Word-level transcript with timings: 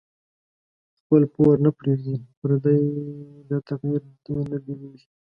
خپل 0.99 1.21
پور 1.33 1.55
نه 1.65 1.69
پریږدی 1.77 2.15
پردی، 2.39 2.81
داتقدیر 3.49 4.01
دی 4.23 4.33
نه 4.51 4.57
بیلیږی 4.63 5.05